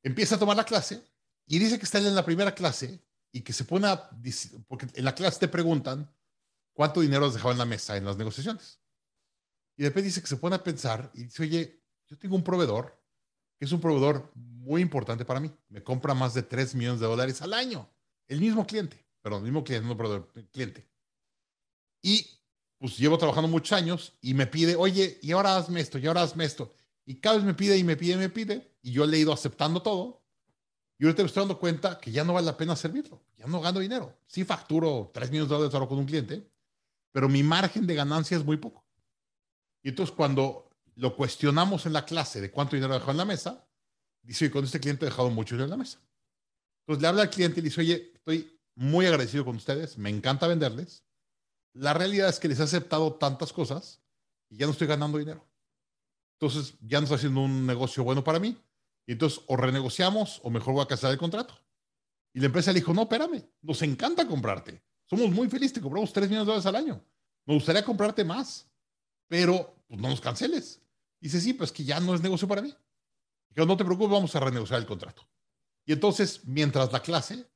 [0.02, 1.04] Empieza a tomar la clase
[1.46, 4.11] y dice que está en la primera clase y que se pone a,
[4.66, 6.11] porque en la clase te preguntan
[6.77, 8.81] cuánto dinero has dejado en la mesa en las negociaciones.
[9.77, 13.03] Y después dice que se pone a pensar y dice, oye, yo tengo un proveedor
[13.59, 15.51] que es un proveedor muy importante para mí.
[15.71, 17.89] Me compra más de 3 millones de dólares al año.
[18.29, 20.87] El mismo cliente, perdón, el mismo cliente, no proveedor, cliente.
[22.03, 22.27] Y
[22.79, 26.23] pues llevo trabajando muchos años y me pide, oye, y ahora hazme esto, y ahora
[26.23, 26.75] hazme esto.
[27.07, 28.77] Y cada vez me pide y me pide y me pide.
[28.83, 30.23] Y yo le he ido aceptando todo.
[30.99, 33.25] Y ahorita me estoy dando cuenta que ya no vale la pena servirlo.
[33.37, 34.19] Ya no gano dinero.
[34.27, 36.51] Sí facturo 3 millones de dólares ahora con un cliente,
[37.16, 38.85] pero mi margen de ganancia es muy poco.
[39.83, 43.66] Y entonces cuando lo cuestionamos en la clase de cuánto dinero dejado en la mesa,
[44.20, 45.98] dice, oye, con este cliente he dejado mucho dinero en la mesa.
[46.83, 50.11] Entonces le habla al cliente y le dice, oye, estoy muy agradecido con ustedes, me
[50.11, 51.07] encanta venderles.
[51.72, 54.02] La realidad es que les he aceptado tantas cosas
[54.50, 55.48] y ya no estoy ganando dinero.
[56.38, 58.62] Entonces ya no estoy haciendo un negocio bueno para mí.
[59.07, 61.59] Y entonces o renegociamos o mejor voy a cancelar el contrato.
[62.35, 64.83] Y la empresa le dijo, no, espérame, nos encanta comprarte.
[65.07, 67.05] Somos muy felices, te compramos 3 millones de dólares al año.
[67.45, 68.69] Me gustaría comprarte más,
[69.29, 70.81] pero pues, no nos canceles.
[71.21, 72.75] Dice, sí, pues que ya no es negocio para mí.
[73.51, 75.27] Dijo, no te preocupes, vamos a renegociar el contrato.
[75.85, 77.49] Y entonces, mientras la clase,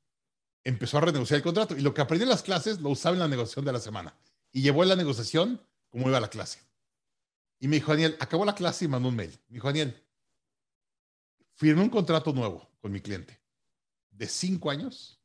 [0.64, 1.76] empezó a renegociar el contrato.
[1.76, 4.16] Y lo que aprendí en las clases lo usaba en la negociación de la semana.
[4.52, 6.60] Y llevó la negociación como iba la clase.
[7.58, 9.38] Y me dijo, Daniel, acabó la clase y mandó un mail.
[9.48, 10.02] Me dijo, Daniel,
[11.54, 13.40] firmé un contrato nuevo con mi cliente
[14.10, 15.20] de cinco años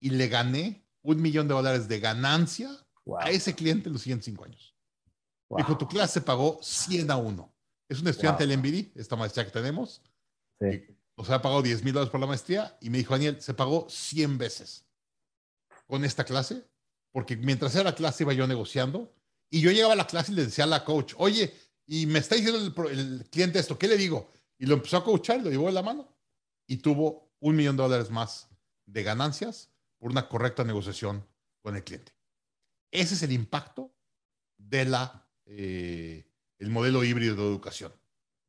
[0.00, 2.70] y le gané un millón de dólares de ganancia
[3.18, 4.74] a ese cliente en los siguientes cinco años.
[5.56, 7.54] Dijo, tu clase pagó 100 a 1.
[7.88, 10.00] Es un estudiante del MBD, esta maestría que tenemos.
[10.58, 10.86] Sí.
[11.14, 13.52] O sea, ha pagado 10 mil dólares por la maestría y me dijo, Daniel, se
[13.52, 14.86] pagó 100 veces
[15.86, 16.64] con esta clase,
[17.10, 19.14] porque mientras era la clase iba yo negociando
[19.50, 21.52] y yo llegaba a la clase y le decía a la coach, oye,
[21.86, 24.32] y me está diciendo el, el cliente esto, ¿qué le digo?
[24.58, 26.08] Y lo empezó a coachar, lo llevó de la mano
[26.66, 28.48] y tuvo un millón de dólares más
[28.86, 29.71] de ganancias
[30.02, 31.24] por una correcta negociación
[31.60, 32.10] con el cliente.
[32.90, 33.92] Ese es el impacto
[34.58, 36.26] de la eh,
[36.58, 37.92] el modelo híbrido de educación.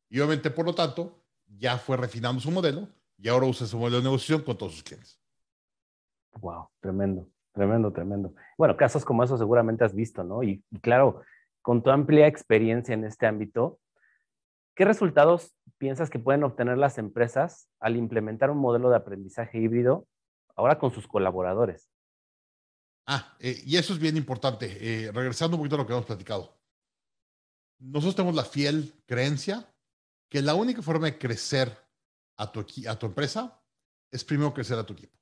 [0.09, 2.89] Y obviamente, por lo tanto, ya fue refinando su modelo
[3.19, 5.21] y ahora usa su modelo de negociación con todos sus clientes.
[6.39, 8.33] Wow, tremendo, tremendo, tremendo.
[8.57, 10.41] Bueno, casos como eso seguramente has visto, ¿no?
[10.41, 11.21] Y, y claro,
[11.61, 13.79] con tu amplia experiencia en este ámbito,
[14.73, 20.07] ¿qué resultados piensas que pueden obtener las empresas al implementar un modelo de aprendizaje híbrido
[20.55, 21.89] ahora con sus colaboradores?
[23.05, 24.77] Ah, eh, y eso es bien importante.
[24.79, 26.63] Eh, regresando un poquito a lo que hemos platicado
[27.83, 29.69] nosotros tenemos la fiel creencia
[30.29, 31.77] que la única forma de crecer
[32.37, 33.61] a tu, a tu empresa
[34.09, 35.19] es primero crecer a tu equipo.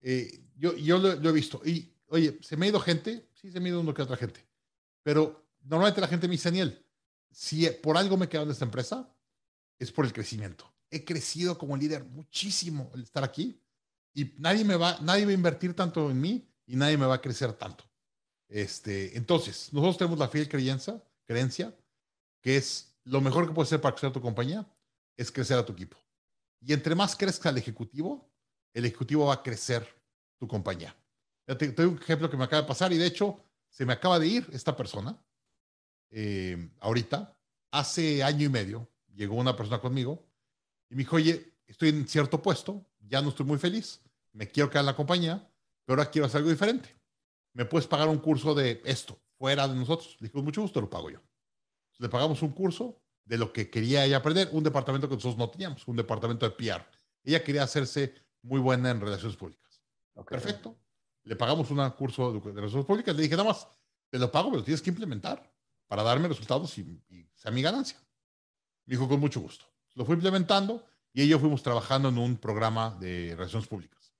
[0.00, 1.62] Eh, yo yo lo, he visto.
[1.64, 3.30] Y, oye, ¿se me ha ido gente?
[3.34, 4.44] Sí, se me ha ido uno que otra gente.
[5.02, 6.84] Pero normalmente la gente me dice, Daniel,
[7.30, 9.14] si por algo me quedo en esta empresa,
[9.78, 10.70] es por el crecimiento.
[10.90, 13.61] He crecido como líder muchísimo el estar aquí
[14.14, 17.14] y nadie me va, nadie va a invertir tanto en mí y nadie me va
[17.14, 17.84] a crecer tanto.
[18.48, 21.74] Este, entonces, nosotros tenemos la fiel creencia creencia,
[22.40, 24.66] que es lo mejor que puedes hacer para crecer tu compañía,
[25.16, 25.96] es crecer a tu equipo.
[26.60, 28.30] Y entre más crezca el ejecutivo,
[28.72, 29.86] el ejecutivo va a crecer
[30.38, 30.94] tu compañía.
[31.44, 34.18] Te, doy un ejemplo que me acaba de pasar y de hecho se me acaba
[34.18, 35.18] de ir esta persona.
[36.10, 37.34] eh, ahorita,
[37.70, 40.22] hace año y medio, llegó una persona conmigo
[40.90, 44.00] y me dijo, oye, estoy en cierto puesto, ya no estoy muy feliz,
[44.32, 45.48] me quiero quedar en la compañía,
[45.84, 46.94] pero ahora quiero hacer algo diferente.
[47.52, 50.16] ¿Me puedes pagar un curso de esto fuera de nosotros?
[50.20, 51.20] Le dije, con mucho gusto lo pago yo.
[51.98, 55.50] Le pagamos un curso de lo que quería ella aprender, un departamento que nosotros no
[55.50, 56.84] teníamos, un departamento de PR.
[57.22, 59.82] Ella quería hacerse muy buena en relaciones públicas.
[60.26, 60.76] Perfecto.
[61.24, 63.14] Le pagamos un curso de relaciones públicas.
[63.14, 63.68] Le dije, nada más,
[64.10, 65.50] te lo pago, pero tienes que implementar
[65.86, 67.98] para darme resultados y, y sea mi ganancia.
[68.86, 69.66] Me dijo, con mucho gusto.
[69.94, 74.12] Lo fui implementando y yo fuimos trabajando en un programa de relaciones públicas.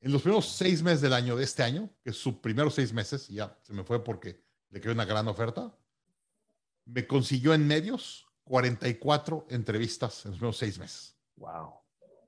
[0.00, 2.92] En los primeros seis meses del año, de este año, que es sus primeros seis
[2.92, 5.74] meses, ya se me fue porque le quedó una gran oferta,
[6.84, 11.16] me consiguió en medios 44 entrevistas en los primeros seis meses.
[11.36, 11.74] Wow,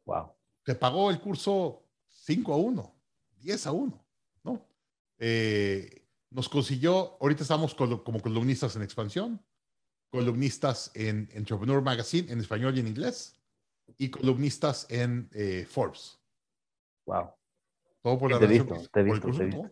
[0.04, 0.33] wow.
[0.64, 2.94] Te pagó el curso 5 a 1,
[3.38, 4.07] 10 a 1,
[4.44, 4.66] ¿no?
[5.18, 9.42] Eh, nos consiguió, ahorita estamos como columnistas en expansión,
[10.11, 13.38] columnistas en Entrepreneur Magazine en español y en inglés,
[13.96, 16.18] y columnistas en eh, Forbes.
[17.07, 17.33] Wow.
[18.03, 19.70] Todo por la te visto, te visto, te visto.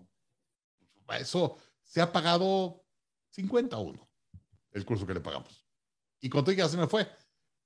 [1.19, 2.85] Eso se ha pagado
[3.31, 4.09] 50 a 1
[4.73, 5.67] el curso que le pagamos.
[6.21, 7.09] Y cuando ya se me fue.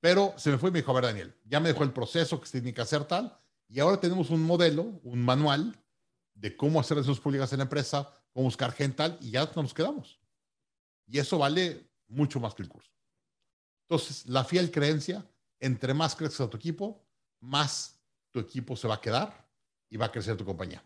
[0.01, 2.41] Pero se me fue y me dijo, a ver, Daniel, ya me dejó el proceso
[2.41, 3.39] que se tiene que hacer tal.
[3.69, 5.79] Y ahora tenemos un modelo, un manual
[6.35, 9.75] de cómo hacer relaciones públicas en la empresa, cómo buscar gente tal, y ya nos
[9.75, 10.21] quedamos.
[11.07, 12.91] Y eso vale mucho más que el curso.
[13.89, 15.29] Entonces, la fiel creencia,
[15.61, 17.07] entre más creces a tu equipo,
[17.41, 19.49] más tu equipo se va a quedar
[19.89, 20.85] y va a crecer tu compañía.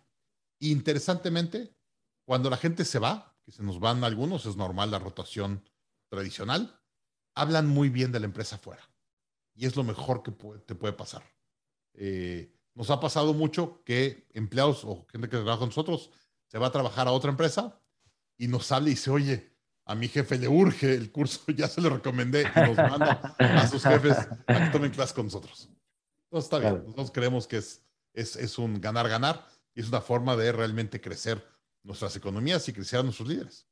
[0.61, 1.77] interesantemente,
[2.25, 5.63] cuando la gente se va, que se nos van algunos, es normal la rotación
[6.09, 6.81] tradicional,
[7.35, 8.89] hablan muy bien de la empresa afuera.
[9.55, 10.33] Y es lo mejor que
[10.65, 11.23] te puede pasar.
[11.93, 16.11] Eh, nos ha pasado mucho que empleados o gente que trabaja con nosotros
[16.47, 17.81] se va a trabajar a otra empresa
[18.37, 19.54] y nos habla y dice, oye,
[19.87, 23.67] a mi jefe le urge el curso, ya se lo recomendé y nos manda a
[23.67, 24.17] sus jefes
[24.47, 25.71] a que tomen clase con nosotros.
[26.31, 29.45] Entonces está bien, nosotros creemos que es, es, es un ganar-ganar
[29.75, 31.45] y es una forma de realmente crecer
[31.83, 33.69] nuestras economías y crecer a nuestros líderes.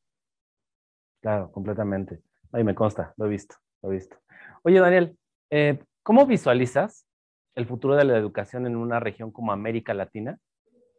[1.23, 2.23] Claro, completamente.
[2.53, 4.17] Ahí me consta, lo he visto, lo he visto.
[4.63, 5.17] Oye, Daniel,
[5.51, 7.07] eh, ¿cómo visualizas
[7.55, 10.39] el futuro de la educación en una región como América Latina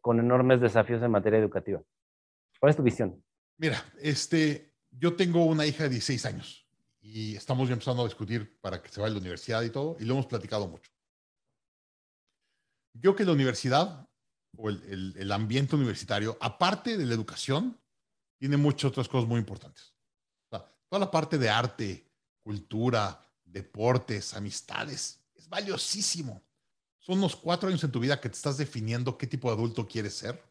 [0.02, 1.82] con enormes desafíos en materia educativa?
[2.60, 3.24] ¿Cuál es tu visión?
[3.58, 6.66] Mira, este, yo tengo una hija de 16 años
[7.02, 9.98] y estamos ya empezando a discutir para que se vaya a la universidad y todo,
[10.00, 10.92] y lo hemos platicado mucho.
[12.94, 14.08] Yo que la universidad
[14.56, 17.80] o el, el ambiente universitario, aparte de la educación,
[18.38, 19.94] tiene muchas otras cosas muy importantes
[20.94, 22.08] toda la parte de arte,
[22.44, 26.44] cultura, deportes, amistades, es valiosísimo.
[27.00, 29.88] Son unos cuatro años en tu vida que te estás definiendo qué tipo de adulto
[29.88, 30.44] quieres ser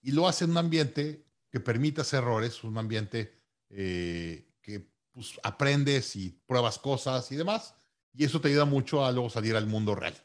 [0.00, 3.37] y lo hace en un ambiente que permite hacer errores, un ambiente
[3.70, 7.74] eh, que pues, aprendes y pruebas cosas y demás,
[8.12, 10.16] y eso te ayuda mucho a luego salir al mundo real.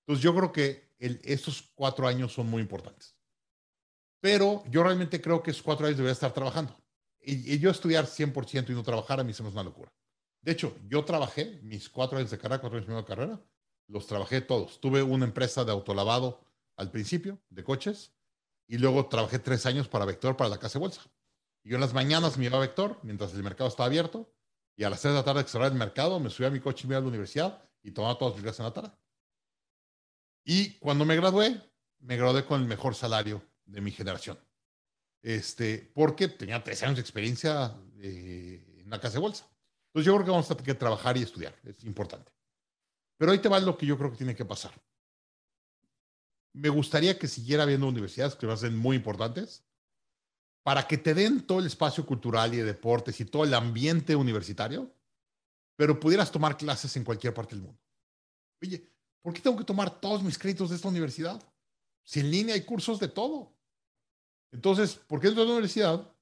[0.00, 3.16] Entonces yo creo que estos cuatro años son muy importantes.
[4.20, 6.76] Pero yo realmente creo que esos cuatro años debería estar trabajando
[7.22, 9.92] y, yo estudiar 100% y no trabajar a mí se me es una locura.
[10.42, 13.40] De hecho, yo trabajé mis cuatro años de carrera, cuatro años de carrera,
[13.88, 14.80] los trabajé todos.
[14.80, 16.40] Tuve una empresa de autolavado
[16.76, 18.12] al principio, de coches,
[18.66, 21.02] y luego trabajé tres años para Vector, para la casa de bolsa.
[21.62, 24.32] Y yo en las mañanas me iba a Vector, mientras el mercado estaba abierto,
[24.76, 26.60] y a las seis de la tarde que cerraba el mercado, me subía a mi
[26.60, 28.92] coche y me iba a la universidad y tomaba todas las clases en la tarde.
[30.44, 31.60] Y cuando me gradué,
[31.98, 34.38] me gradué con el mejor salario de mi generación
[35.22, 39.48] este, porque tenía tres años de experiencia eh, en la casa de bolsa.
[39.88, 42.32] Entonces yo creo que vamos a tener que trabajar y estudiar, es importante.
[43.16, 44.72] Pero ahí te va lo que yo creo que tiene que pasar.
[46.52, 49.64] Me gustaría que siguiera habiendo universidades que van a ser muy importantes
[50.62, 54.14] para que te den todo el espacio cultural y de deportes y todo el ambiente
[54.14, 54.92] universitario,
[55.76, 57.80] pero pudieras tomar clases en cualquier parte del mundo.
[58.62, 58.86] Oye,
[59.22, 61.42] ¿por qué tengo que tomar todos mis créditos de esta universidad?
[62.04, 63.56] Si en línea hay cursos de todo.
[64.52, 66.12] Entonces, ¿por qué dentro de la universidad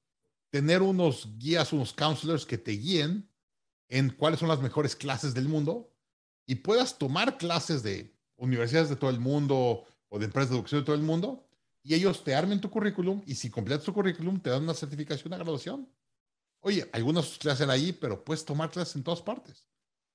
[0.49, 3.29] tener unos guías, unos counselors que te guíen
[3.89, 5.91] en cuáles son las mejores clases del mundo
[6.45, 10.81] y puedas tomar clases de universidades de todo el mundo o de empresas de educación
[10.81, 11.48] de todo el mundo
[11.83, 15.27] y ellos te armen tu currículum y si completas tu currículum te dan una certificación,
[15.27, 15.89] una graduación.
[16.61, 19.65] Oye, algunas clases ahí, pero puedes tomar clases en todas partes.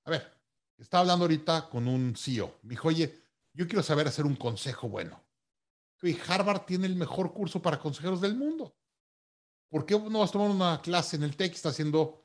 [0.03, 0.31] A ver,
[0.77, 2.59] estaba hablando ahorita con un CEO.
[2.61, 3.23] Me dijo, oye,
[3.53, 5.23] yo quiero saber hacer un consejo bueno.
[6.03, 8.77] Y Harvard tiene el mejor curso para consejeros del mundo.
[9.69, 11.53] ¿Por qué no vas a tomar una clase en el TEC?
[11.53, 12.23] Está haciendo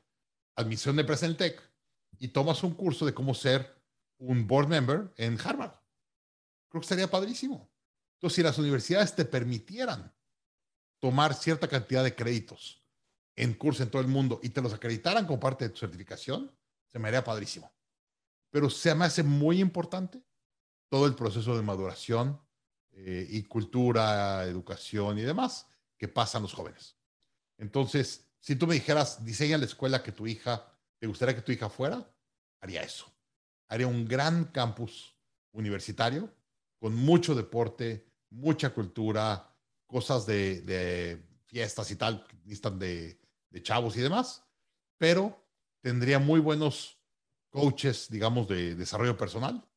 [0.55, 1.59] admisión de empresa en el TEC
[2.19, 3.75] y tomas un curso de cómo ser
[4.19, 5.73] un board member en Harvard.
[6.69, 7.70] Creo que sería padrísimo.
[8.21, 10.13] Entonces, si las universidades te permitieran
[10.99, 12.85] tomar cierta cantidad de créditos
[13.35, 16.55] en curso en todo el mundo y te los acreditaran como parte de tu certificación,
[16.91, 17.73] se me haría padrísimo.
[18.51, 20.21] Pero se me hace muy importante
[20.87, 22.39] todo el proceso de maduración
[22.91, 25.65] eh, y cultura, educación y demás
[25.97, 26.97] que pasan los jóvenes.
[27.57, 31.51] Entonces, si tú me dijeras, diseña la escuela que tu hija, te gustaría que tu
[31.51, 32.07] hija fuera,
[32.59, 33.11] haría eso.
[33.67, 35.15] Haría un gran campus
[35.53, 36.31] universitario
[36.77, 44.01] con mucho deporte, mucha cultura, cosas de, fiestas y tal, listas de, de chavos y
[44.01, 44.43] demás,
[44.97, 45.45] pero
[45.81, 46.99] tendría muy buenos
[47.49, 49.67] coaches, digamos, de desarrollo personal,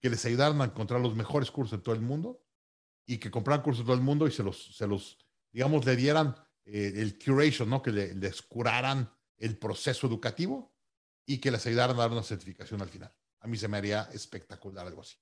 [0.00, 2.44] que les ayudaran a encontrar los mejores cursos de todo el mundo
[3.06, 5.18] y que compraran cursos de todo el mundo y se los, se los
[5.50, 7.80] digamos, le dieran eh, el curation, ¿no?
[7.80, 10.74] Que les curaran el proceso educativo
[11.24, 13.14] y que les ayudaran a dar una certificación al final.
[13.40, 15.16] A mí se me haría espectacular algo así.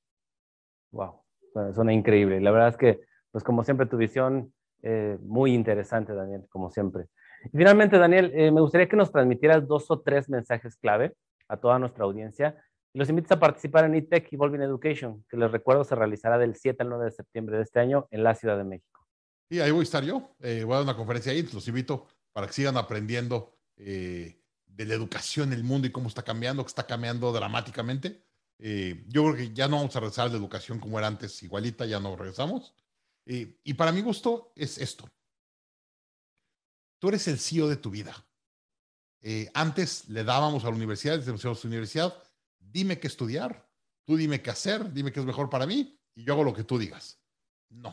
[0.90, 1.22] Wow,
[1.74, 2.40] suena increíble.
[2.40, 7.06] La verdad es que, pues como siempre, tu visión eh, muy interesante, Daniel, como siempre.
[7.52, 11.14] Y finalmente, Daniel, eh, me gustaría que nos transmitieras dos o tres mensajes clave
[11.48, 12.62] a toda nuestra audiencia
[12.94, 16.82] los invites a participar en eTech Evolving Education, que les recuerdo se realizará del 7
[16.82, 19.08] al 9 de septiembre de este año en la Ciudad de México.
[19.48, 20.34] Y ahí voy a estar yo.
[20.40, 21.42] Eh, voy a dar una conferencia ahí.
[21.54, 26.62] Los invito para que sigan aprendiendo de la educación, el mundo y cómo está cambiando,
[26.62, 28.22] que está cambiando dramáticamente.
[28.64, 31.42] Eh, yo creo que ya no vamos a regresar a la educación como era antes,
[31.42, 32.72] igualita, ya no regresamos.
[33.26, 35.10] Eh, y para mi gusto es esto.
[37.00, 38.14] Tú eres el CEO de tu vida.
[39.20, 42.22] Eh, antes le dábamos a la universidad, le decíamos a la universidad,
[42.60, 43.68] dime qué estudiar,
[44.04, 46.62] tú dime qué hacer, dime qué es mejor para mí y yo hago lo que
[46.62, 47.18] tú digas.
[47.68, 47.92] No.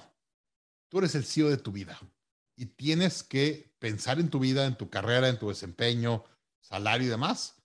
[0.87, 1.99] Tú eres el CEO de tu vida
[2.55, 6.25] y tienes que pensar en tu vida, en tu carrera, en tu desempeño,
[6.59, 7.55] salario y demás,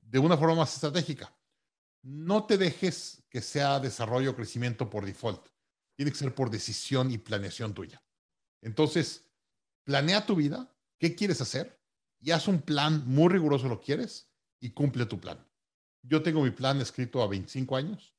[0.00, 1.35] de una forma más estratégica
[2.06, 5.44] no te dejes que sea desarrollo o crecimiento por default.
[5.96, 8.00] Tiene que ser por decisión y planeación tuya.
[8.62, 9.28] Entonces,
[9.82, 11.82] planea tu vida, qué quieres hacer
[12.20, 15.44] y haz un plan muy riguroso lo quieres y cumple tu plan.
[16.02, 18.14] Yo tengo mi plan escrito a 25 años,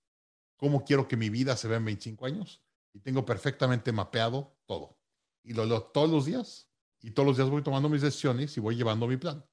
[0.58, 5.00] cómo quiero que mi vida se vea en 25 años y tengo perfectamente mapeado todo.
[5.44, 6.70] Y lo leo todos los días
[7.00, 9.46] y todos los días voy tomando mis decisiones y voy llevando mi plan.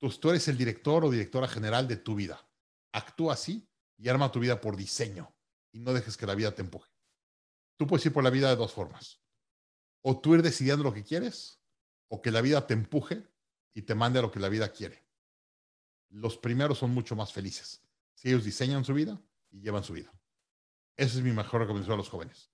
[0.00, 2.48] Entonces, tú eres el director o directora general de tu vida.
[2.90, 5.34] Actúa así y arma tu vida por diseño
[5.72, 6.90] y no dejes que la vida te empuje.
[7.76, 9.20] Tú puedes ir por la vida de dos formas.
[10.02, 11.60] O tú ir decidiendo lo que quieres
[12.08, 13.26] o que la vida te empuje
[13.72, 15.04] y te mande a lo que la vida quiere.
[16.10, 17.82] Los primeros son mucho más felices
[18.14, 20.12] si ellos diseñan su vida y llevan su vida.
[20.96, 22.52] Esa es mi mejor recomendación a los jóvenes.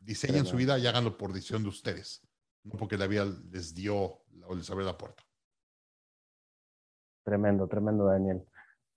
[0.00, 2.22] Diseñen su vida y háganlo por decisión de ustedes,
[2.62, 5.24] no porque la vida les dio o les abrió la puerta.
[7.24, 8.46] Tremendo, tremendo, Daniel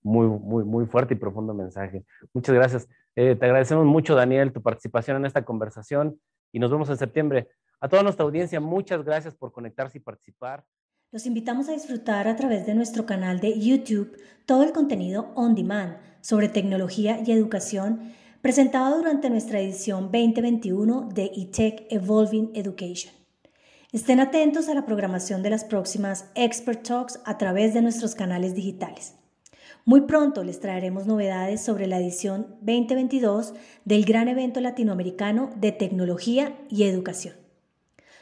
[0.02, 2.04] muy, muy, muy fuerte y profundo mensaje.
[2.32, 2.88] Muchas gracias.
[3.14, 6.18] Eh, te agradecemos mucho, Daniel, tu participación en esta conversación
[6.52, 7.48] y nos vemos en septiembre.
[7.80, 10.64] A toda nuestra audiencia, muchas gracias por conectarse y participar.
[11.10, 15.54] Los invitamos a disfrutar a través de nuestro canal de YouTube todo el contenido on
[15.54, 23.12] demand sobre tecnología y educación presentado durante nuestra edición 2021 de eTech Evolving Education.
[23.92, 28.54] Estén atentos a la programación de las próximas Expert Talks a través de nuestros canales
[28.54, 29.14] digitales.
[29.84, 36.56] Muy pronto les traeremos novedades sobre la edición 2022 del gran evento latinoamericano de tecnología
[36.68, 37.34] y educación.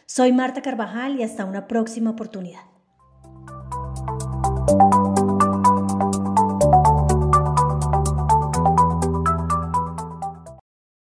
[0.07, 2.70] Soy Marta Carvajal y hasta una próxima oportunidad.